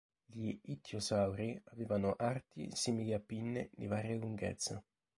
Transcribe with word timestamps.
Gli 0.25 0.57
ittiosauri 0.63 1.61
avevano 1.73 2.15
arti 2.17 2.67
simili 2.73 3.13
a 3.13 3.19
pinne 3.19 3.69
di 3.71 3.85
varia 3.85 4.15
lunghezza. 4.15 4.83